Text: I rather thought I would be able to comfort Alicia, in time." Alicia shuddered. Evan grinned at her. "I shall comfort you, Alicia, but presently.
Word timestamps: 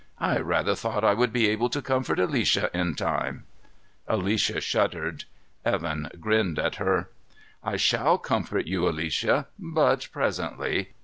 I 0.17 0.39
rather 0.39 0.73
thought 0.73 1.03
I 1.03 1.13
would 1.13 1.31
be 1.31 1.47
able 1.49 1.69
to 1.69 1.79
comfort 1.79 2.17
Alicia, 2.17 2.71
in 2.73 2.95
time." 2.95 3.43
Alicia 4.07 4.59
shuddered. 4.59 5.25
Evan 5.63 6.09
grinned 6.19 6.57
at 6.57 6.77
her. 6.77 7.09
"I 7.63 7.77
shall 7.77 8.17
comfort 8.17 8.65
you, 8.65 8.89
Alicia, 8.89 9.45
but 9.59 10.07
presently. 10.11 10.93